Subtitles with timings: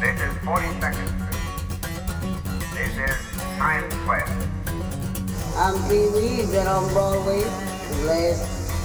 [0.00, 1.44] This is 42nd Street.
[2.72, 3.16] This is
[3.58, 4.28] Times Square.
[5.56, 8.42] I'm Pee Wee, been on Broadway for the last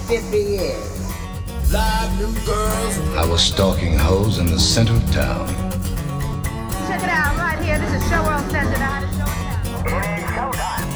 [0.09, 1.71] 50 years.
[1.71, 2.99] Live new girls.
[3.15, 5.47] I was stalking hoes in the center of town.
[6.85, 7.79] Check it out right here.
[7.79, 9.85] This is Show World Center, the hottest show in town.
[9.87, 10.95] It is showtime.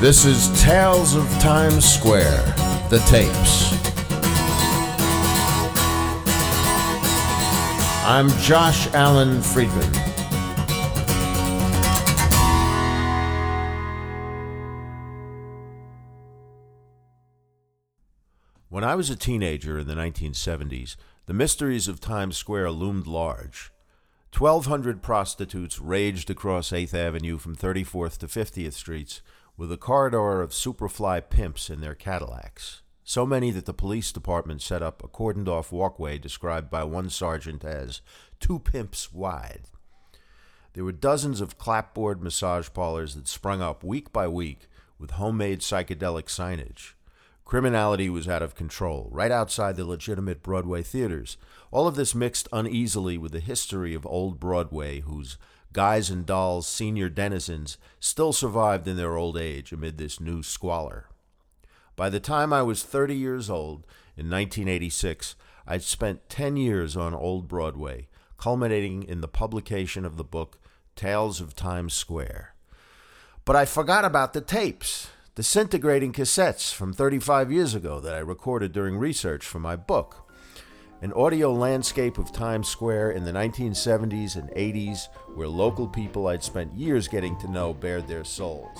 [0.00, 2.44] This is Tales of Times Square,
[2.88, 3.72] the tapes.
[8.06, 9.92] I'm Josh Alan Friedman.
[18.68, 20.94] When I was a teenager in the 1970s,
[21.26, 23.72] the mysteries of Times Square loomed large.
[24.38, 29.22] 1,200 prostitutes raged across 8th Avenue from 34th to 50th Streets
[29.56, 32.82] with a corridor of superfly pimps in their Cadillacs.
[33.04, 37.08] So many that the police department set up a cordoned off walkway described by one
[37.08, 38.00] sergeant as
[38.40, 39.62] two pimps wide.
[40.74, 44.68] There were dozens of clapboard massage parlors that sprung up week by week
[44.98, 46.92] with homemade psychedelic signage.
[47.46, 51.38] Criminality was out of control, right outside the legitimate Broadway theaters.
[51.70, 55.38] All of this mixed uneasily with the history of old Broadway, whose
[55.76, 61.04] guys and dolls senior denizens still survived in their old age amid this new squalor.
[61.96, 63.84] By the time I was 30 years old,
[64.16, 70.24] in 1986, I'd spent 10 years on Old Broadway, culminating in the publication of the
[70.24, 70.58] book
[70.94, 72.54] Tales of Times Square.
[73.44, 78.72] But I forgot about the tapes, disintegrating cassettes from 35 years ago that I recorded
[78.72, 80.25] during research for my book.
[81.02, 86.42] An audio landscape of Times Square in the 1970s and 80s where local people I'd
[86.42, 88.78] spent years getting to know bared their souls.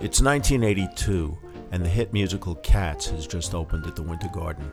[0.00, 1.36] It's 1982,
[1.72, 4.70] and the hit musical Cats has just opened at the Winter Garden.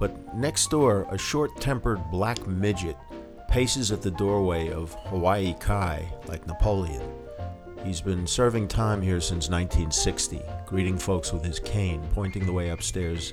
[0.00, 2.96] But next door, a short tempered black midget
[3.48, 7.08] paces at the doorway of Hawaii Kai like Napoleon.
[7.84, 12.70] He's been serving time here since 1960, greeting folks with his cane, pointing the way
[12.70, 13.32] upstairs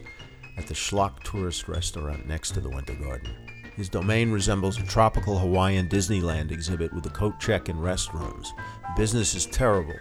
[0.57, 3.31] at the Schlock Tourist Restaurant next to the Winter Garden.
[3.75, 8.47] His domain resembles a tropical Hawaiian Disneyland exhibit with a coat check and restrooms.
[8.95, 9.95] Business is terrible.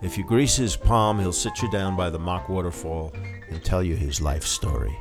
[0.00, 3.12] If you grease his palm, he'll sit you down by the mock waterfall
[3.50, 4.96] and tell you his life story.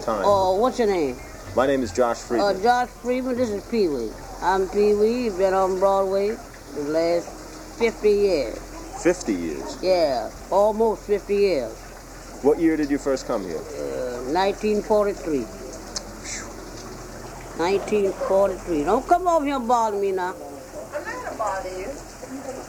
[0.00, 0.22] Time.
[0.24, 1.16] Oh, what's your name?
[1.54, 2.56] My name is Josh Freeman.
[2.56, 4.10] Uh, Josh Freeman, this is Pee Wee.
[4.40, 6.36] I'm Pee Wee, been on Broadway
[6.74, 9.02] the last 50 years.
[9.02, 9.78] 50 years.
[9.82, 11.83] Yeah, almost 50 years.
[12.44, 13.56] What year did you first come here?
[13.56, 15.48] Uh, 1943.
[17.56, 18.84] 1943.
[18.84, 20.34] Don't come over here and bother me now.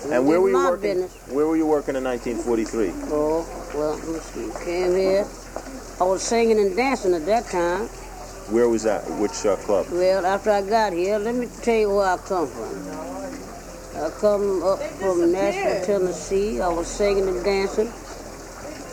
[0.10, 1.02] And where were you my working?
[1.02, 1.28] business.
[1.28, 2.92] Where were you working in 1943?
[3.12, 3.44] Oh,
[3.76, 4.64] well, let me see.
[4.64, 5.28] Came here.
[6.00, 7.88] I was singing and dancing at that time.
[8.56, 9.04] Where was that?
[9.20, 9.88] Which uh, club?
[9.92, 14.02] Well, after I got here, let me tell you where I come from.
[14.02, 16.62] I come up from Nashville, Tennessee.
[16.62, 17.92] I was singing and dancing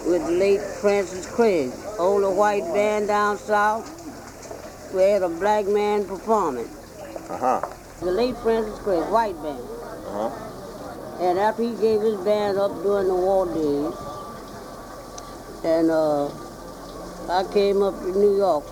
[0.06, 4.00] with the late Francis Craig, older white band down south.
[4.94, 6.68] We had a black man performing.
[7.30, 7.60] Uh huh.
[8.00, 9.60] The late Francis Craig, white band.
[10.06, 11.22] Uh huh.
[11.22, 13.94] And after he gave his band up during the war days,
[15.64, 16.26] and uh,
[17.30, 18.64] I came up to New York.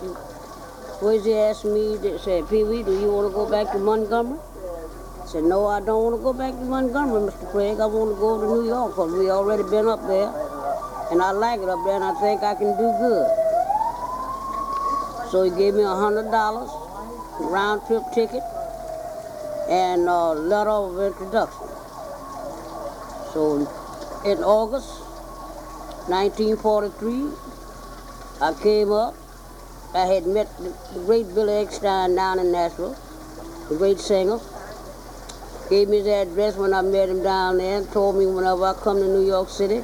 [0.99, 4.39] Swayze asked me, they said, Pee Wee, do you want to go back to Montgomery?
[5.23, 7.49] I said, no, I don't want to go back to Montgomery, Mr.
[7.49, 7.79] Craig.
[7.79, 10.29] I want to go to New York because we already been up there.
[11.11, 13.27] And I like it up there and I think I can do good.
[15.29, 16.31] So he gave me a $100
[17.51, 18.43] round trip ticket
[19.69, 21.67] and a letter of introduction.
[23.33, 23.67] So
[24.25, 25.01] in August
[26.07, 27.31] 1943,
[28.41, 29.15] I came up.
[29.93, 32.97] I had met the, the great Billy Eckstine down in Nashville,
[33.69, 34.39] the great singer.
[35.69, 38.73] Gave me his address when I met him down there and told me whenever I
[38.73, 39.83] come to New York City,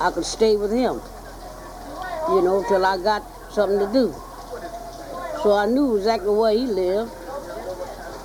[0.00, 1.00] I could stay with him,
[2.28, 4.14] you know, till I got something to do.
[5.42, 7.12] So I knew exactly where he lived,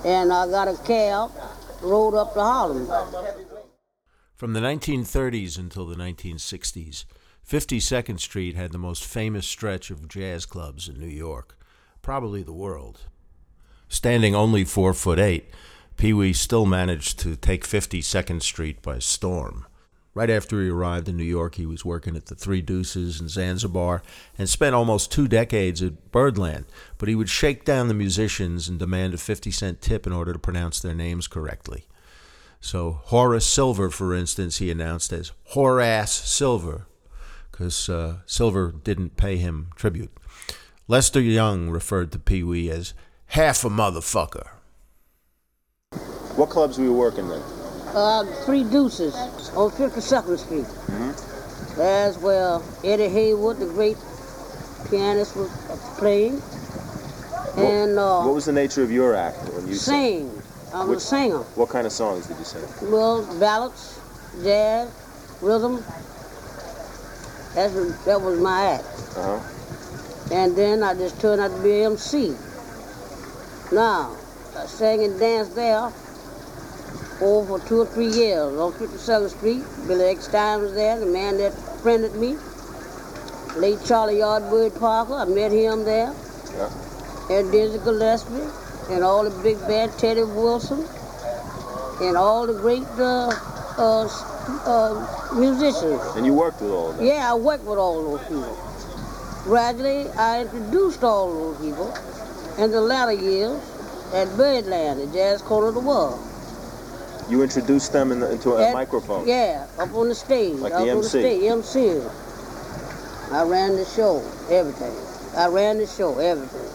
[0.06, 1.32] and I got a cab,
[1.82, 2.88] rode up to Harlem.
[4.36, 7.06] From the 1930s until the 1960s,
[7.48, 11.58] 52nd Street had the most famous stretch of jazz clubs in New York,
[12.02, 13.02] probably the world.
[13.88, 15.50] Standing only four foot eight,
[15.98, 19.68] Pee Wee still managed to take 52nd Street by storm.
[20.14, 23.30] Right after he arrived in New York, he was working at the Three Deuces in
[23.30, 24.04] Zanzibar
[24.38, 26.66] and spent almost two decades at Birdland.
[26.98, 30.34] But he would shake down the musicians and demand a 50 cent tip in order
[30.34, 31.86] to pronounce their names correctly.
[32.60, 36.88] So, Horace Silver, for instance, he announced as Horace Silver,
[37.50, 40.12] because uh, Silver didn't pay him tribute.
[40.88, 42.94] Lester Young referred to Pee Wee as
[43.28, 44.50] half a motherfucker.
[46.36, 47.42] What clubs were you working then?
[47.94, 49.14] Uh, Three Deuces
[49.56, 50.66] on 52nd Street.
[51.78, 53.98] That's where Eddie Heywood, the great
[54.90, 55.50] pianist, was
[55.98, 56.42] playing.
[57.58, 60.30] And uh, What was the nature of your act when you sang?
[60.30, 60.42] sing.
[60.74, 61.40] I'm Which- a singer.
[61.60, 62.64] What kind of songs did you sing?
[62.90, 64.00] Well, ballads,
[64.42, 64.90] jazz,
[65.42, 65.84] rhythm.
[67.56, 67.74] That's,
[68.06, 68.86] that was my act.
[69.18, 70.34] Uh huh.
[70.34, 72.38] And then I just turned out to be an MC.
[73.74, 74.16] Now,
[74.56, 75.92] I sang and danced there
[77.22, 79.64] over for two or three years on 57th Street.
[79.88, 82.36] Billy Eckstine was there, the man that friended me.
[83.56, 86.14] Late Charlie Yardbird Parker, I met him there.
[86.54, 86.70] Yeah.
[87.30, 90.88] And Dizzy Gillespie, and all the big band, Teddy Wilson,
[92.02, 93.32] and all the great uh,
[93.78, 94.08] uh,
[94.66, 96.02] uh, musicians.
[96.16, 97.06] And you worked with all of them.
[97.06, 98.58] Yeah, I worked with all those people.
[99.44, 101.94] Gradually, I introduced all those people
[102.58, 103.60] in the latter years
[104.14, 106.20] at Birdland, the jazz corner of the world.
[107.30, 109.28] You introduced them in the, into a At- microphone.
[109.28, 110.56] Yeah, up on the stage.
[110.56, 111.02] Like up the on MC.
[111.02, 111.90] the stage, MC.
[113.32, 114.18] I ran the show,
[114.50, 114.94] everything.
[115.38, 116.68] I ran the show, everything.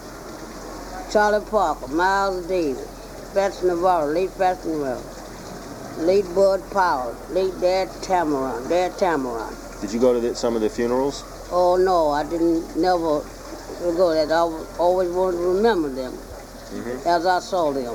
[1.13, 5.03] Charlie Parker, Miles Davis, Fats Navarro, late Fats Navarro,
[5.99, 9.81] late Bud Powell, late Tadd Dameron, Tadd Dameron.
[9.81, 11.23] Did you go to the, some of the funerals?
[11.53, 13.21] Oh no, I didn't never
[13.97, 14.33] go that.
[14.33, 14.41] I
[14.79, 17.07] always wanted to remember them mm-hmm.
[17.07, 17.95] as I saw them.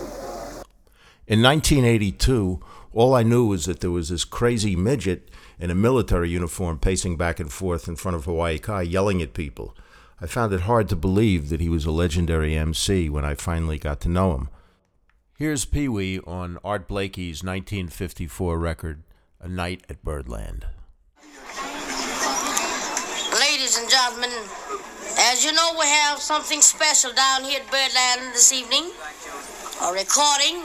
[1.32, 2.60] In 1982,
[2.92, 7.16] all I knew was that there was this crazy midget in a military uniform pacing
[7.16, 9.74] back and forth in front of Hawaii Kai yelling at people.
[10.20, 13.80] I found it hard to believe that he was a legendary MC when I finally
[13.80, 14.50] got to know him.
[15.38, 19.04] Here's Pee Wee on Art Blakey's 1954 record,
[19.40, 20.66] A Night at Birdland.
[23.40, 24.32] Ladies and gentlemen,
[25.18, 28.92] as you know, we have something special down here at Birdland this evening.
[29.82, 30.62] A recording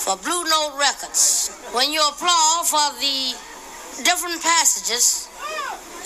[0.00, 1.52] for Blue Note Records.
[1.76, 3.36] When you applaud for the
[4.00, 5.28] different passages,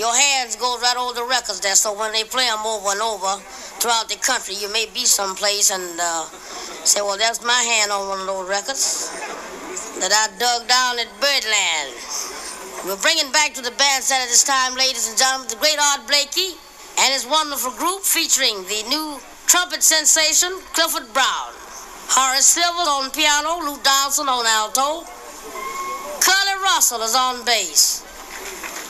[0.03, 1.79] your hands go right over the records there.
[1.79, 3.39] So when they play them over and over
[3.79, 6.27] throughout the country, you may be someplace and uh,
[6.83, 9.15] say, well, that's my hand on one of those records
[10.03, 11.95] that I dug down at Birdland.
[12.83, 16.03] We're bringing back to the bandstand at this time, ladies and gentlemen, the great Art
[16.11, 16.59] Blakey
[16.99, 21.64] and his wonderful group featuring the new trumpet sensation, Clifford Brown.
[22.09, 25.05] Horace Silver on piano, Lou Donaldson on alto.
[26.21, 28.03] Curly Russell is on bass.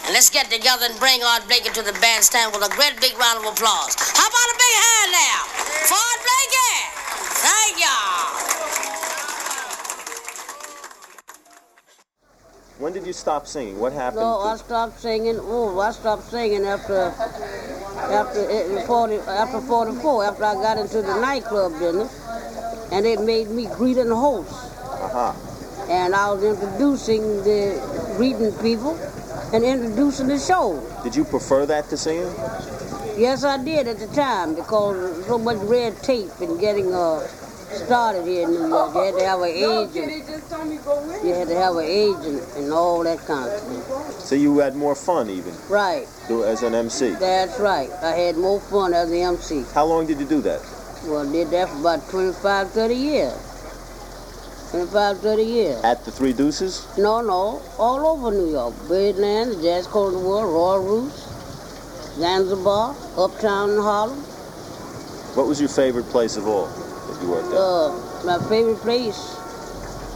[0.04, 3.16] And let's get together and bring Art Blakey to the bandstand with a great big
[3.18, 3.96] round of applause.
[3.96, 5.40] How about a big hand now
[5.88, 6.74] for Art Blakey?
[7.40, 8.44] Thank y'all.
[12.78, 13.78] When did you stop singing?
[13.78, 14.22] What happened?
[14.22, 15.38] No, to- I stopped singing.
[15.40, 17.14] Oh, I stopped singing after
[18.10, 22.12] after eh, 40, after 44, after I got into the nightclub business,
[22.94, 24.52] and it made me greeting host.
[24.52, 25.32] uh-huh.
[25.90, 28.94] And I was introducing the greeting people
[29.52, 30.80] and introducing the show.
[31.02, 32.32] Did you prefer that to singing?
[33.18, 37.20] Yes, I did at the time because so much red tape in getting uh,
[37.84, 38.94] started here in New York.
[38.94, 40.28] You had to have an agent.
[41.24, 44.20] You had to have an agent and all that kind of thing.
[44.20, 47.10] So you had more fun even Right, do- as an MC.
[47.20, 47.90] that's right.
[48.02, 49.64] I had more fun as an MC.
[49.74, 50.62] How long did you do that?
[51.06, 53.34] Well, I did that for about 25, 30 years.
[54.70, 55.84] 25, 30 years.
[55.84, 56.86] At the Three Deuces?
[56.96, 58.74] No, no, all over New York.
[58.88, 61.28] Birdland, the Jazz the World, Royal Roost,
[62.18, 64.18] Zanzibar, Uptown in Harlem.
[65.36, 67.54] What was your favorite place of all that you worked at?
[67.54, 69.18] Uh, my favorite place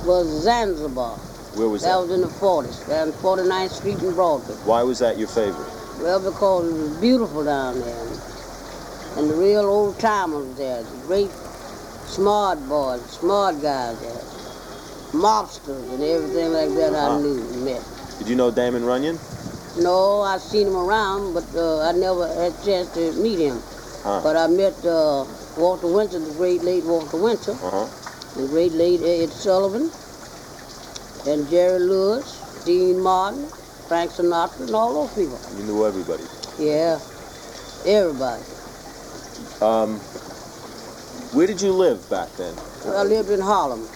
[0.06, 1.16] was Zanzibar.
[1.54, 2.00] Where was That that?
[2.00, 4.54] was in the 40s, down 49th Street in Broadway.
[4.64, 5.68] Why was that your favorite?
[6.00, 8.06] Well, because it was beautiful down there.
[9.18, 11.30] And the real old timers there, the great
[12.06, 14.22] smart boys, smart guys there.
[15.12, 17.18] Mobsters and everything like that I Uh-huh.
[17.18, 17.82] knew, met.
[18.18, 19.18] Did you know Damon Runyon?
[19.78, 23.60] No, I seen him around, but uh, I never had a chance to meet him.
[24.04, 24.20] Huh.
[24.22, 25.24] But I met uh,
[25.56, 27.86] Walter Winchell, the great late Walter Winchell, Uh-huh.
[28.40, 29.90] the great late Ed Sullivan,
[31.26, 33.46] and Jerry Lewis, Dean Martin,
[33.88, 35.40] Frank Sinatra, and all those people.
[35.56, 36.24] You knew everybody.
[36.58, 37.00] Yeah,
[37.84, 38.42] everybody.
[39.60, 39.98] Um,
[41.34, 42.54] where did you live back then?
[42.86, 43.86] I lived in Harlem.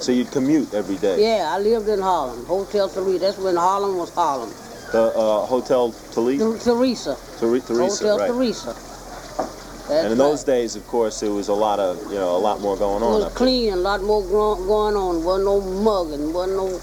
[0.00, 1.20] So you'd commute every day?
[1.20, 2.44] Yeah, I lived in Harlem.
[2.46, 3.18] Hotel Theresa.
[3.18, 4.50] That's when Harlem was Harlem.
[4.92, 6.52] The uh, Hotel Toledo?
[6.52, 7.16] Th- Theresa.
[7.38, 8.26] Tere- Theresa, Hotel right.
[8.30, 8.66] Theresa.
[8.66, 10.54] That's And in those right.
[10.54, 13.12] days, of course, there was a lot of, you know, a lot more going on.
[13.12, 13.36] It was up there.
[13.36, 15.24] clean, a lot more gro- going on.
[15.24, 16.80] Wasn't no mugging, wasn't no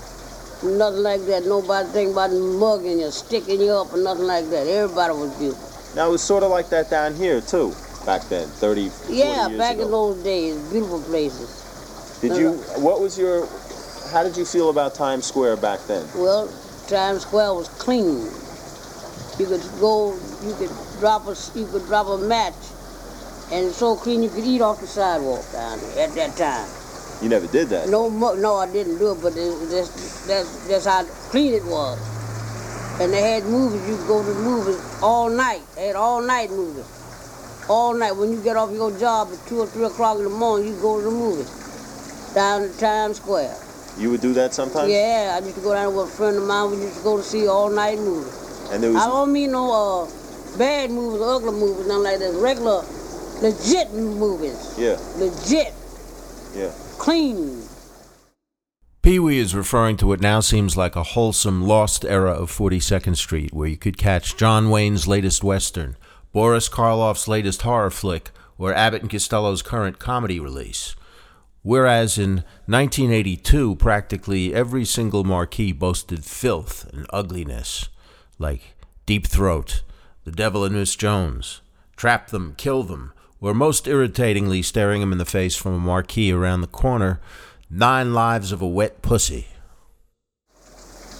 [0.63, 1.45] Nothing like that.
[1.45, 4.65] Nobody think about mugging you, sticking you up, or nothing like that.
[4.65, 5.69] Everybody was beautiful.
[5.95, 7.75] Now it was sort of like that down here too,
[8.07, 9.83] back then, 30, 40 Yeah, back ago.
[9.83, 11.51] in those days, beautiful places.
[12.21, 12.51] Did uh, you?
[12.81, 13.45] What was your?
[14.11, 16.07] How did you feel about Times Square back then?
[16.15, 16.47] Well,
[16.87, 18.31] Times Square was clean.
[19.37, 22.55] You could go, you could drop a, you could drop a match,
[23.51, 26.67] and it's so clean you could eat off the sidewalk down there at that time.
[27.21, 27.89] You never did that.
[27.89, 31.65] No, mo- no, I didn't do it, but it, that's, that's, that's how clean it
[31.65, 31.99] was.
[33.01, 33.87] And they had movies.
[33.87, 35.61] You could go to the movies all night.
[35.75, 36.85] They had all night movies.
[37.69, 38.15] All night.
[38.15, 40.81] When you get off your job at two or three o'clock in the morning, you
[40.81, 41.49] go to the movies
[42.33, 43.55] down to Times Square.
[43.97, 44.91] You would do that sometimes.
[44.91, 46.71] Yeah, I used to go down with a friend of mine.
[46.71, 48.69] We used to go to see all night movies.
[48.71, 49.01] And there was.
[49.01, 52.33] I don't mean no uh, bad movies, ugly movies, nothing like that.
[52.33, 52.83] Regular,
[53.41, 54.75] legit movies.
[54.77, 54.97] yeah.
[55.17, 55.73] Legit.
[56.55, 56.71] Yeah.
[56.99, 57.63] Clean.
[59.01, 63.15] Pee Wee is referring to what now seems like a wholesome lost era of 42nd
[63.15, 65.95] Street, where you could catch John Wayne's latest Western,
[66.31, 70.95] Boris Karloff's latest horror flick, or Abbott and Costello's current comedy release.
[71.61, 77.89] Whereas in 1982, practically every single marquee boasted filth and ugliness,
[78.39, 79.83] like Deep Throat,
[80.23, 81.61] The Devil and Miss Jones,
[81.95, 86.31] Trap Them, Kill Them, or most irritatingly staring him in the face from a marquee
[86.31, 87.19] around the corner,
[87.69, 89.47] Nine Lives of a Wet Pussy.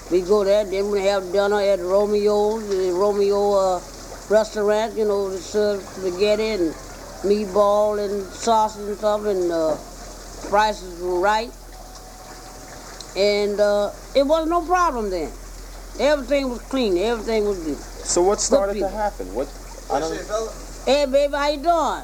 [0.10, 3.82] We go there, then we have dinner at Romeo's, Romeo uh,
[4.30, 6.74] restaurant, you know, to serve spaghetti and
[7.24, 9.76] meatball and sausage and stuff, and uh,
[10.50, 11.52] prices were right.
[13.16, 15.32] And uh, it was no problem then.
[16.00, 17.78] Everything was clean, everything was good.
[17.78, 19.34] So what started to happen?
[19.34, 19.48] What?
[19.92, 20.14] I don't.
[20.86, 22.04] Hey, baby, how you doing?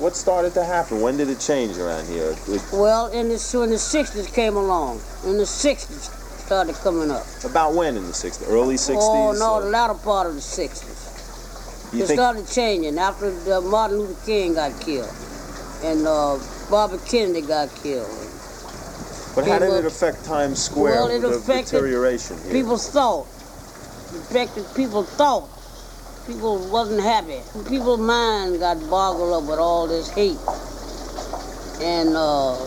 [0.00, 1.00] What started to happen?
[1.00, 2.34] When did it change around here?
[2.48, 6.19] It- Well, in the, when the 60s came along, in the 60s
[6.50, 7.24] started coming up.
[7.44, 8.50] about when in the 60s?
[8.50, 8.96] Early 60s?
[8.98, 11.94] Oh, no, or- the latter part of the 60s.
[11.94, 12.18] you it think?
[12.18, 13.30] started changing after
[13.60, 15.14] Martin Luther King got killed
[15.84, 18.10] and uh, Bobby Kennedy got killed.
[19.36, 20.94] But how did it affect Times Square?
[20.94, 22.52] Well, it the affected deterioration here.
[22.52, 23.28] People's thought.
[24.10, 25.48] It affected people's thought.
[26.26, 27.38] People wasn't happy.
[27.68, 30.36] People's mind got boggled up with all this hate
[31.80, 32.58] and uh,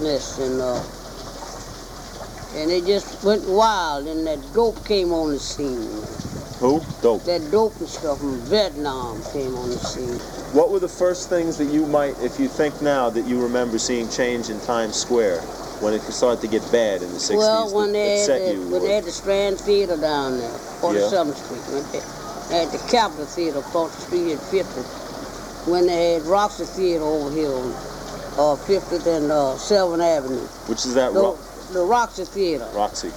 [0.00, 0.82] and uh,
[2.54, 5.90] and they just went wild and that dope came on the scene.
[6.60, 6.82] Who?
[7.02, 7.24] Dope.
[7.24, 10.18] That dope and stuff from Vietnam came on the scene.
[10.54, 13.78] What were the first things that you might, if you think now, that you remember
[13.78, 15.40] seeing change in Times Square
[15.80, 17.36] when it started to get bad in the 60s?
[17.36, 21.36] well, when that they, had the, when they had the Strand Theater down there, 47th
[21.36, 22.00] Street, when they,
[22.48, 27.04] they had the Capitol Theater across the street at 50th, when they had Roxy Theater
[27.04, 27.70] over here on
[28.38, 30.46] uh, 50th and uh, 7th Avenue.
[30.70, 31.38] Which is that The, Ro-
[31.72, 33.10] the Roxy Theater, Roxy?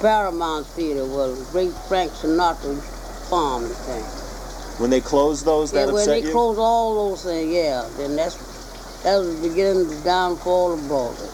[0.00, 2.80] Paramount Theater, was great Frank Sinatra
[3.28, 4.02] farm thing.
[4.80, 6.32] When they closed those, Yeah, that when they you?
[6.32, 8.36] closed all those things, yeah, then that's
[9.04, 11.28] that was the beginning of the downfall of Broadway.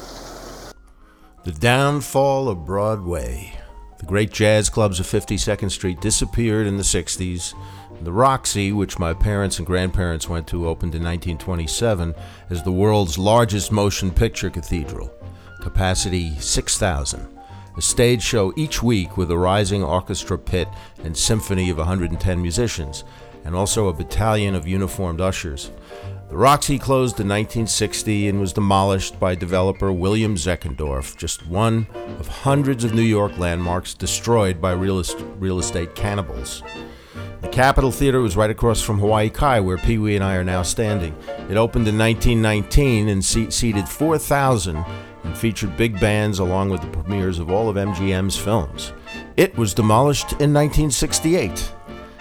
[1.44, 3.54] The downfall of Broadway.
[3.98, 7.54] The great jazz clubs of 52nd Street disappeared in the 60s.
[8.02, 12.14] The Roxy, which my parents and grandparents went to, opened in 1927
[12.48, 15.12] as the world's largest motion picture cathedral.
[15.60, 17.28] Capacity 6,000.
[17.76, 20.66] A stage show each week with a rising orchestra pit
[21.04, 23.04] and symphony of 110 musicians,
[23.44, 25.70] and also a battalion of uniformed ushers.
[26.30, 31.86] The Roxy closed in 1960 and was demolished by developer William Zeckendorf, just one
[32.18, 36.62] of hundreds of New York landmarks destroyed by real, est- real estate cannibals.
[37.40, 40.44] The Capitol Theater was right across from Hawaii Kai, where Pee Wee and I are
[40.44, 41.14] now standing.
[41.48, 44.84] It opened in 1919 and seated 4,000
[45.24, 48.92] and featured big bands along with the premieres of all of MGM's films.
[49.36, 51.72] It was demolished in 1968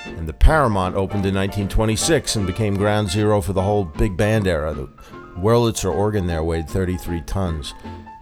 [0.06, 4.48] and the Paramount opened in 1926 and became ground zero for the whole big band
[4.48, 4.74] era.
[4.74, 4.90] The
[5.38, 7.74] Wurlitzer organ there weighed 33 tons.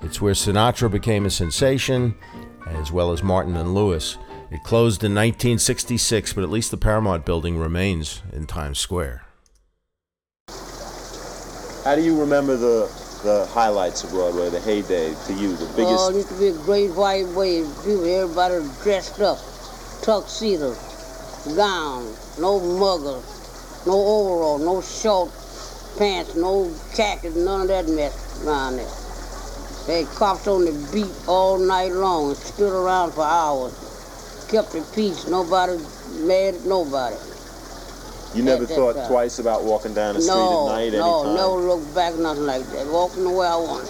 [0.02, 2.16] It's where Sinatra became a sensation,
[2.68, 4.18] as well as Martin and Lewis.
[4.50, 9.24] It closed in 1966, but at least the Paramount building remains in Times Square.
[11.84, 12.90] How do you remember the
[13.24, 16.00] the highlights of Broadway, the heyday to you, the biggest?
[16.00, 17.66] Oh, it used to be a great white wave.
[17.84, 19.38] People, everybody dressed up,
[20.02, 20.78] tuxedos,
[21.56, 25.32] gowns, no muggers, no overall, no short
[25.98, 28.88] pants, no khakis, none of that mess around there.
[29.88, 33.74] They had cops on the beat all night long and stood around for hours,
[34.50, 35.28] kept the peace.
[35.28, 35.78] Nobody
[36.26, 37.16] mad at nobody.
[38.36, 39.08] you never thought time.
[39.10, 41.36] twice about walking down the street no, at night no, anytime?
[41.36, 42.88] never look back, nothing like that.
[42.88, 43.90] Walking the way I wanted.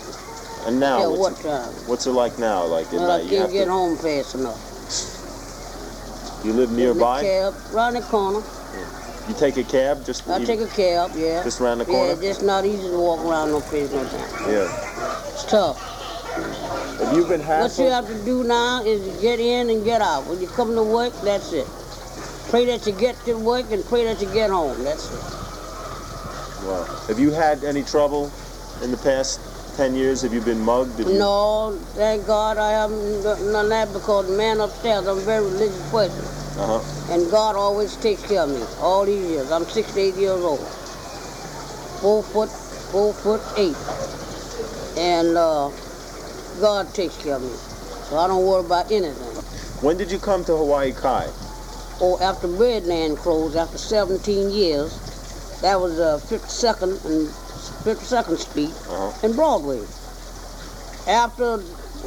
[0.65, 1.73] And now, Yeah, what's, what it, time?
[1.87, 2.65] what's it like now?
[2.65, 4.59] Like at Well, night, you can't get to, home fast enough.
[6.45, 7.21] you live nearby.
[7.23, 8.41] cab, round the corner.
[9.27, 11.43] You take a cab just I take a cab, yeah.
[11.43, 12.11] just around the Yeah, corner.
[12.13, 14.51] it's just not easy to walk around no place no time.
[14.53, 15.33] yeah.
[15.33, 15.77] It's tough.
[16.99, 20.25] Have you been What you have to do now is get in and get out.
[20.25, 21.67] When you come to work, that's it.
[22.49, 24.83] Pray that you get to work and pray that you get home.
[24.83, 25.21] That's it.
[26.65, 26.85] Wow.
[27.07, 28.31] Have you had any trouble
[28.81, 29.39] in the past
[29.77, 30.23] ten years?
[30.23, 30.97] Have you been mugged?
[30.97, 35.19] Have you- No, thank God I haven't done none of that because man upstairs, I'm
[35.19, 36.25] a very religious person.
[36.57, 37.13] Uh-huh.
[37.13, 39.51] And God always takes care of me all these years.
[39.51, 40.65] I'm 68 years old.
[42.01, 43.77] Four foot, four foot eight.
[44.97, 45.69] And uh,
[46.59, 47.49] God takes care of me.
[48.09, 49.35] So I don't worry about anything.
[49.83, 51.27] When did you come to Hawaii Kai?
[51.99, 54.93] Oh, after Birdland closed, after 17 years,
[55.61, 57.27] that was uh, 52nd and
[57.83, 59.11] 52nd Street Uh-huh.
[59.25, 59.81] and Broadway.
[61.07, 61.59] After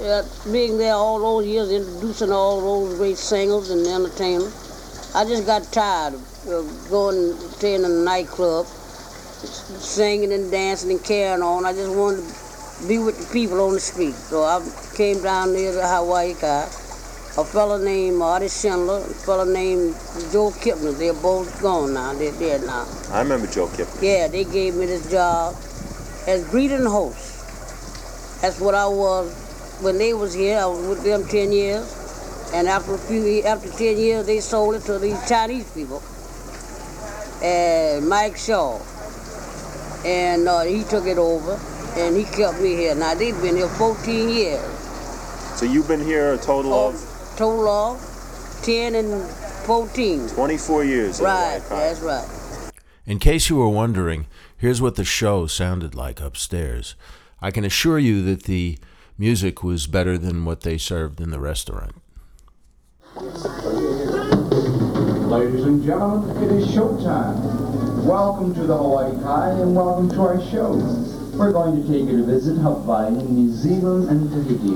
[0.05, 4.53] uh, being there all those years, introducing all those great singers and entertainers,
[5.15, 11.03] I just got tired of uh, going, staying in a nightclub, singing and dancing and
[11.05, 11.65] carrying on.
[11.67, 12.50] I just wanted to
[12.87, 14.15] be with the people on the street.
[14.15, 14.61] So I
[14.95, 16.69] came down there to Hawaii Kai.
[17.39, 19.95] A fella named Artie Schindler, a fella named
[20.33, 20.99] Joe Kipner.
[20.99, 22.13] They're both gone now.
[22.13, 22.87] They're dead now.
[23.11, 24.03] I remember Joe Kipling.
[24.03, 25.55] Yeah, they gave me this job
[26.27, 28.43] as greeting host.
[28.43, 29.33] That's what I was
[29.81, 30.59] when they was here.
[30.59, 31.87] I was with them ten years,
[32.53, 36.03] and after a few, after ten years, they sold it to these Chinese people.
[37.43, 38.81] And Mike Shaw,
[40.05, 41.59] and uh, he took it over,
[41.97, 42.95] and he kept me here.
[42.95, 44.61] Now they've been here 14 years.
[45.59, 49.23] So you've been here a total Oh, of total of 10 and
[49.67, 50.29] 14.
[50.29, 51.21] 24 years.
[51.21, 52.73] Right, that's right.
[53.07, 56.95] In case you were wondering, here's what the show sounded like upstairs.
[57.43, 58.79] I can assure you that the
[59.19, 61.95] music was better than what they served in the restaurant.
[65.31, 68.05] Ladies and gentlemen, it is showtime.
[68.05, 70.75] Welcome to the Hawaii Kai and welcome to our show.
[71.41, 74.75] We're going to take you to visit Hawaii, New Zealand, and Tahiti.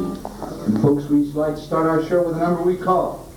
[0.65, 3.29] And folks, we'd like to start our show with a number we call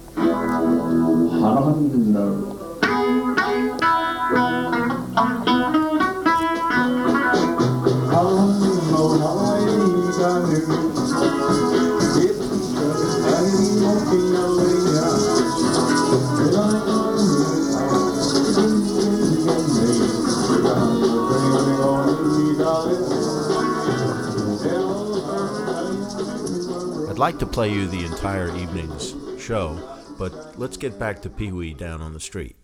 [27.18, 31.52] I'd like to play you the entire evening's show, but let's get back to Pee
[31.52, 32.56] Wee down on the street.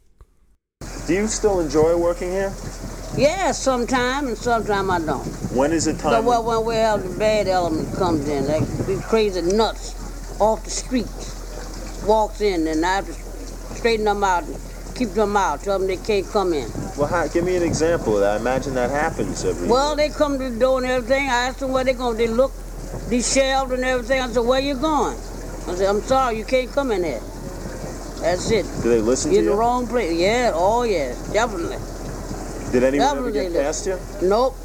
[1.07, 2.53] Do you still enjoy working here?
[3.17, 5.25] Yeah, sometime and sometime I don't.
[5.55, 6.25] When is it But time?
[6.25, 10.69] well, when we have the bad element comes in, like these crazy nuts off the
[10.69, 14.55] streets, walks in, and I have to straighten them out, and
[14.95, 16.69] keep them out, tell them they can't come in.
[16.95, 18.37] well, how, give me an example of that.
[18.37, 19.67] I imagine that happens every.
[19.67, 21.27] Well, they come to the door and everything.
[21.27, 22.17] I ask them where they going.
[22.17, 22.51] They look,
[23.09, 24.21] these shelves and everything.
[24.21, 25.15] I said, where you going?
[25.15, 27.21] I said, I'm sorry, you can't come in here.
[28.21, 28.65] That's it.
[28.81, 30.17] Do they listen You're to in the wrong place.
[30.17, 31.77] Yeah, oh yeah, definitely.
[32.71, 33.99] Did anyone ever Definitely get past you?
[34.21, 34.55] Nope,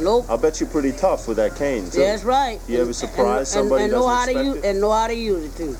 [0.00, 0.24] nope.
[0.28, 1.98] I'll bet you're pretty tough with that cane too.
[1.98, 2.60] That's right.
[2.68, 4.64] You ever surprise and, somebody and, and know how to use it?
[4.64, 5.72] and know how to use it too.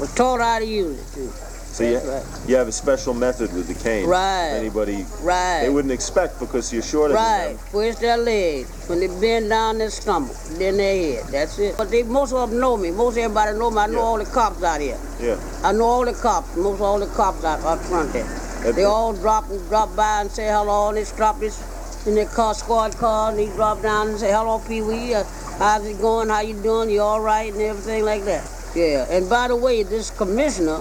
[0.00, 1.43] Was taught how to use it too.
[1.74, 2.22] So you, right.
[2.46, 4.06] you have a special method with the cane.
[4.06, 4.50] Right.
[4.54, 5.62] Anybody Right.
[5.64, 7.46] they wouldn't expect because you're shorter Right.
[7.48, 7.64] than them.
[7.72, 8.68] Twist their legs.
[8.86, 11.24] When they bend down their stomach, then their head.
[11.32, 11.74] That's it.
[11.76, 12.92] But they most of them know me.
[12.92, 13.78] Most everybody know me.
[13.78, 14.04] I know Yeah.
[14.04, 14.96] all the cops out here.
[15.20, 15.34] Yeah.
[15.64, 16.54] I know all the cops.
[16.54, 18.22] Most all the cops out out front there.
[18.62, 20.90] That- They all drop and drop by and say hello.
[20.90, 21.58] And they drop this
[22.06, 25.12] in their car, squad car, and they drop down and say hello, Pee Wee.
[25.16, 25.24] Uh,
[25.58, 26.28] how's it going?
[26.28, 26.88] How you doing?
[26.88, 27.52] You all right?
[27.52, 28.44] And everything like that.
[28.76, 29.06] Yeah.
[29.10, 30.78] And by the way, this commissioner,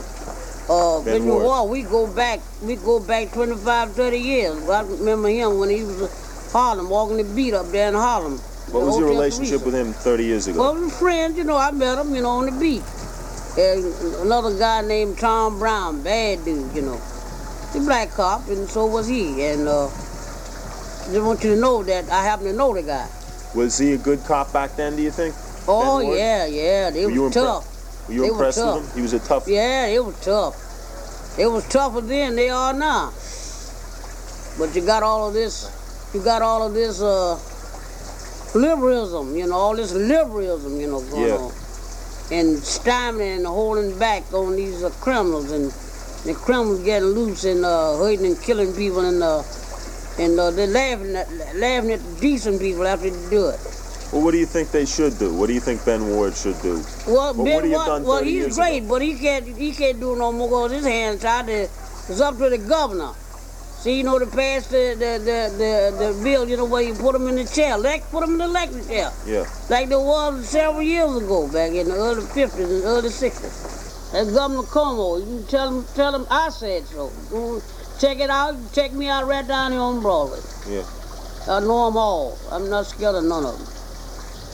[0.70, 1.26] uh, Ben Mr.
[1.26, 1.44] Ward.
[1.44, 4.70] Ward, we go back, we go back 25, 30 years.
[4.70, 6.10] I remember him when he was in
[6.52, 8.38] Harlem, walking the beat up there in Harlem.
[8.72, 10.60] What was your relationship with him 30 years ago?
[10.60, 11.58] Well, we were friends, you know.
[11.58, 12.82] I met him, you know, on the beat.
[13.58, 13.84] And
[14.26, 17.00] another guy named Tom Brown, bad dude, you know.
[17.74, 19.44] The black cop, and so was he.
[19.44, 23.08] And uh, just want you to know that I happen to know the guy.
[23.54, 24.96] Was he a good cop back then?
[24.96, 25.36] Do you think?
[25.68, 26.18] Oh Ward?
[26.18, 27.73] yeah, yeah, they Were you was impre- tough.
[28.08, 28.96] Were you They were with him?
[28.96, 29.48] He was a tough.
[29.48, 31.38] Yeah, it was tough.
[31.40, 33.12] It was tougher then they are now.
[34.60, 35.70] But you got all of this,
[36.14, 37.40] you got all of this uh,
[38.58, 41.38] liberalism, you know, all this liberalism, you know, going Yeah.
[41.38, 41.52] on.
[42.32, 45.72] And stymieing and holding back on these uh, criminals and
[46.24, 49.44] the criminals getting loose and uh, hurting and killing people and uh,
[50.20, 53.60] and uh, they're laughing at, laughing at the decent people after they do it.
[54.14, 55.34] Well, what do you think they should do?
[55.34, 56.84] What do you think Ben Ward should do?
[57.08, 59.72] Well, But Ben what he have Wa- done well, he's great, but he can't he
[59.74, 61.48] can't do no more because his hands tied.
[61.48, 63.12] To, it's up to the governor.
[63.82, 66.94] See, you know, to pass the the, the, the, the bill, you know, where you
[66.94, 69.46] put him in the chair, elect, put him in the electric chair, Yeah.
[69.70, 74.12] like there was several years ago, back in the early 50s and early 60s.
[74.14, 75.20] That's Governor Cuomo.
[75.20, 77.12] You can tell him, tell him I said so.
[78.00, 78.56] Check it out.
[78.74, 80.38] Check me out right down here on Broadway.
[80.70, 80.84] Yeah.
[81.50, 82.38] I know them all.
[82.52, 83.68] I'm not scared of none of them.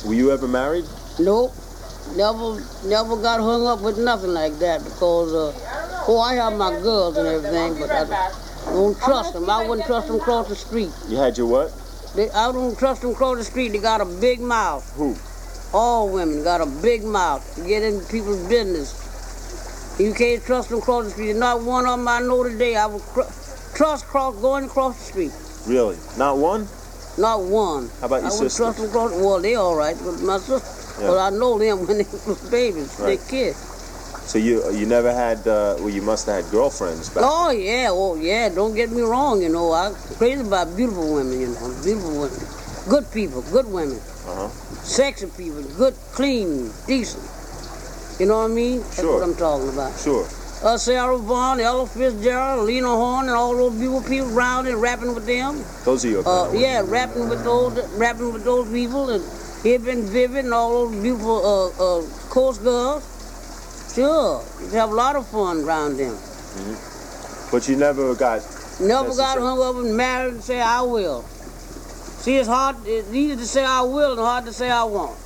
[0.05, 0.85] Were you ever married?
[1.19, 1.53] Nope.
[2.15, 6.71] Never, never got hung up with nothing like that because, uh, oh, I have my
[6.81, 8.31] girls and everything, but I
[8.65, 9.49] don't trust them.
[9.49, 10.89] I wouldn't trust them cross the street.
[11.07, 11.73] You had your what?
[12.15, 13.69] They, I don't trust them cross the street.
[13.73, 14.89] They got a big mouth.
[14.95, 15.15] Who?
[15.71, 18.95] All women got a big mouth to get in people's business.
[19.99, 21.35] You can't trust them cross the street.
[21.35, 22.75] Not one of them I know today.
[22.75, 23.29] I would cr-
[23.75, 25.31] trust cross going across the street.
[25.67, 25.97] Really?
[26.17, 26.67] Not one?
[27.19, 27.89] Not one.
[27.99, 28.63] How about your I would sister?
[28.63, 29.21] trust them.
[29.21, 31.01] Well, they all right, but my sister.
[31.01, 31.07] Yeah.
[31.11, 33.19] But I know them when they was babies, Right.
[33.19, 33.57] they kids.
[34.29, 35.39] So you you never had?
[35.47, 37.23] Uh, well, you must have had girlfriends back.
[37.25, 38.47] Oh yeah, oh yeah.
[38.49, 39.41] Don't get me wrong.
[39.41, 41.41] You know, I'm crazy about beautiful women.
[41.41, 42.39] You know, beautiful women,
[42.87, 44.49] good people, good women, Uh huh.
[44.85, 47.25] sexy people, good, clean, decent.
[48.19, 48.79] You know what I mean?
[48.79, 49.19] That's Sure.
[49.19, 49.97] what I'm talking about.
[49.97, 50.27] Sure.
[50.61, 55.15] Uh, Sarah Vaughan, Ella Fitzgerald, Lena Horne, and all those beautiful people around and rapping
[55.15, 55.63] with them.
[55.85, 56.27] Those are your.
[56.27, 59.23] Uh, yeah, rapping with those, rapping with those people, and
[59.63, 63.03] Hib and Vivid and all those beautiful uh, uh, coast girls.
[63.95, 66.17] Sure, you have a lot of fun around them.
[67.51, 68.41] But you never got.
[68.81, 71.23] Never got hung up and married and say I will.
[72.19, 72.75] See, it's hard.
[72.85, 75.17] It's easy to say I will and hard to say I won't.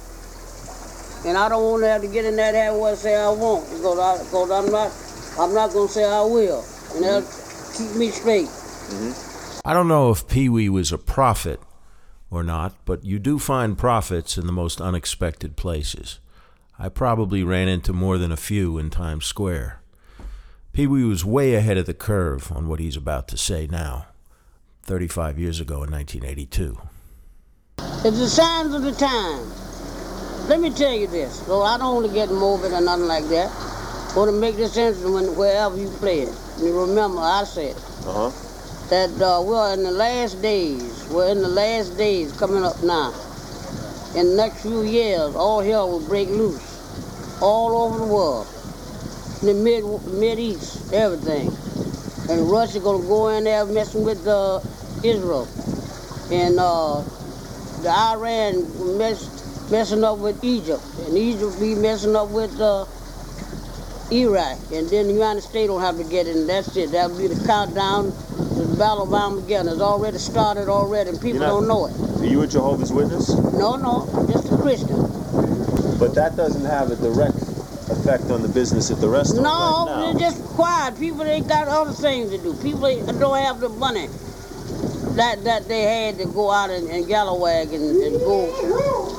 [1.25, 3.29] And I don't want to have to get in that habit where I say I
[3.29, 5.02] won't because, I, because I'm not.
[5.39, 7.87] I'm not gonna say I will, and that'll mm-hmm.
[7.87, 8.45] keep me straight.
[8.45, 9.67] Mm-hmm.
[9.67, 11.59] I don't know if Pee Wee was a prophet
[12.29, 16.19] or not, but you do find prophets in the most unexpected places.
[16.77, 19.79] I probably ran into more than a few in Times Square.
[20.73, 24.07] Pee Wee was way ahead of the curve on what he's about to say now,
[24.81, 26.77] 35 years ago in 1982.
[27.77, 29.47] It's the signs of the time.
[30.49, 33.25] Let me tell you this, though I don't want to get morbid or nothing like
[33.29, 33.49] that.
[34.15, 36.35] Want to make this when, wherever you play it.
[36.61, 38.31] You remember, I said Uh huh.
[38.89, 41.07] that uh, we're in the last days.
[41.09, 43.11] We're in the last days coming up now.
[44.15, 46.61] In the next few years, all hell will break loose
[47.41, 48.47] all over the world.
[49.41, 51.49] In the mid mid east, everything.
[52.29, 54.59] And Russia gonna go in there messing with uh,
[55.03, 55.47] Israel,
[56.31, 57.01] and uh,
[57.81, 59.25] the Iran mess,
[59.71, 62.85] messing up with Egypt, and Egypt be messing up with uh,
[64.13, 66.45] Iraq, and then the United States don't have to get in.
[66.45, 66.91] That's it.
[66.91, 69.67] That'll be the countdown to the Battle of Armageddon.
[69.71, 71.93] It's already started already, and people not- don't know it.
[72.21, 73.29] Are you a Jehovah's Witness?
[73.29, 74.99] No, no, just a Christian.
[75.99, 77.37] But that doesn't have a direct
[77.89, 80.97] effect on the business at the restaurant No, right they're just quiet.
[80.99, 82.53] People they got other things to do.
[82.55, 84.09] People don't have the money
[85.15, 88.45] that that they had to go out and, and gallowag and, and go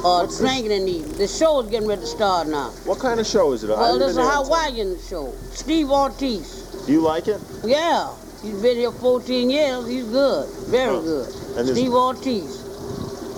[0.05, 0.49] uh, What's this?
[0.51, 1.05] drinking and eat.
[1.17, 2.71] The show is getting ready to start now.
[2.85, 3.69] What kind of show is it?
[3.71, 4.23] Well, it's a.
[4.25, 5.33] Hawaiian show.
[5.53, 6.83] Steve Ortiz.
[6.87, 7.41] Do you like it?
[7.65, 9.87] Yeah, he's been here 14 years.
[9.89, 11.01] He's good, very Huh.
[11.01, 11.29] good.
[11.57, 12.61] And Steve Ortiz.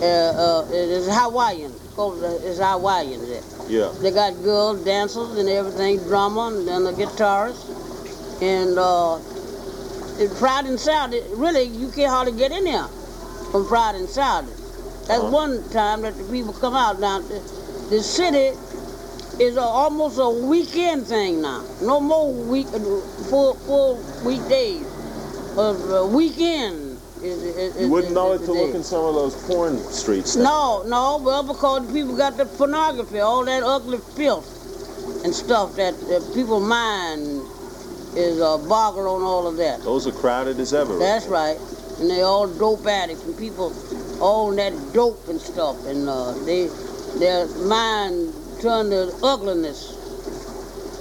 [0.03, 1.73] Uh, uh, it is Hawaiian.
[1.97, 2.13] Uh,
[2.45, 3.43] It's Hawaiian there.
[3.69, 3.93] Yeah.
[4.01, 7.65] They got girls, dancers, and everything, drummer, and then the guitarist.
[8.43, 9.17] And uh,
[10.39, 12.87] Friday and Saturday, really, you can't hardly get in there
[13.53, 14.53] from Friday and Saturday.
[15.07, 15.31] That's Uh-huh.
[15.31, 16.99] one time that the people come out.
[17.01, 17.41] Now, the,
[17.91, 18.57] the city
[19.39, 21.63] is a, almost a weekend thing now.
[21.83, 22.79] No more week, uh,
[23.31, 24.85] full, full weekdays.
[25.55, 29.79] But weekend is, is, You wouldn't know it to look in some of those porn
[29.79, 30.37] streets.
[30.37, 34.53] No, no, well, because people got the pornography, all that ugly filth
[35.25, 37.43] and stuff that, that people mind
[38.17, 39.83] is uh, boggled on all of that.
[39.83, 40.99] Those are crowded as ever.
[40.99, 41.59] That's right.
[42.01, 43.75] And they all dope addicts and people
[44.21, 45.87] all that dope and stuff.
[45.87, 46.69] And uh, they
[47.19, 49.93] their mind turned to ugliness.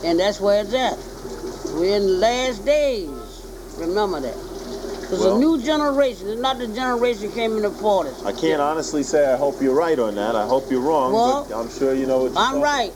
[0.03, 0.97] And that's where it's at.
[1.73, 3.09] We're in the last days.
[3.77, 4.35] Remember that.
[4.35, 6.27] It's Well- a new generation.
[6.29, 8.25] It's not the generation came in the 40s.
[8.25, 10.35] I can't honestly say I hope you're right on that.
[10.35, 12.93] I hope you're wrong, Well, but I'm sure you know what you're I'm talking- right.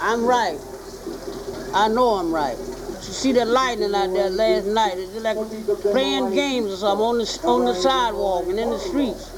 [0.00, 0.58] I'm right.
[1.74, 2.56] I know I'm right.
[3.12, 4.94] You see the lightning out there last night.
[4.96, 5.36] It's like
[5.92, 9.28] playing games or something on the on the sidewalk and in the streets.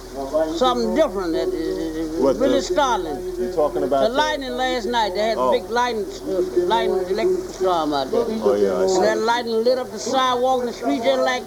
[0.60, 3.34] Something different that is, is What, really the- startling.
[3.37, 5.14] You're talking about The lightning last night.
[5.16, 5.48] They had Oh.
[5.48, 8.24] a big lightning, uh, lightning electric storm out there.
[8.28, 8.94] Oh yeah, I see.
[8.94, 11.42] And that lightning lit up the sidewalk and the street just like,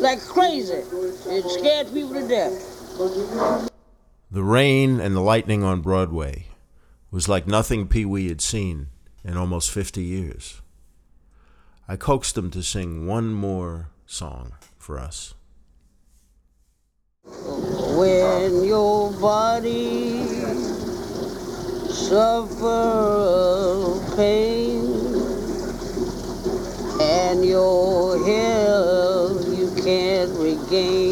[0.00, 0.72] like crazy.
[1.30, 3.70] It scared people to death.
[4.32, 6.46] The rain and the lightning on Broadway
[7.12, 8.88] was like nothing Pee Wee had seen
[9.24, 10.60] in almost 50 years.
[11.90, 15.34] I coaxed him to sing one more song for us.
[17.24, 20.22] When your body
[21.90, 22.86] suffer
[24.14, 24.84] pain
[27.00, 31.09] and your health you can't regain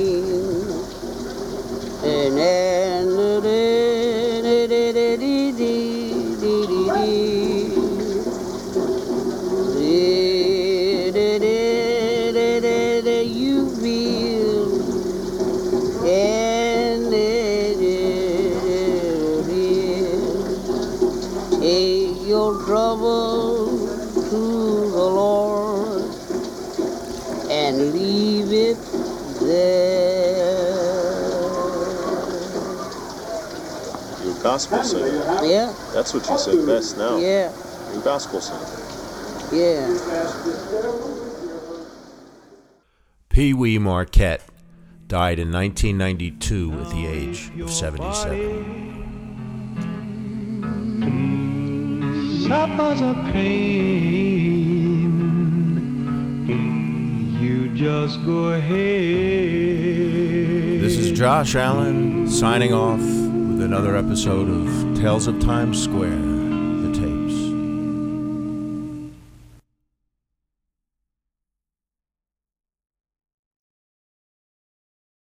[34.49, 35.13] gospel singer.
[35.45, 37.19] Yeah, That's what you said best now.
[37.19, 37.53] yeah,
[37.93, 38.65] You're gospel singer.
[39.53, 39.87] yeah.
[43.29, 44.41] Pee Wee Marquette
[45.07, 48.89] died in 1992 at the age of 77.
[52.49, 55.11] suffers a pain.
[57.39, 58.79] You just go ahead.
[60.81, 63.28] This is Josh Alan signing off with
[63.69, 66.28] another episode of Tales of Times Square.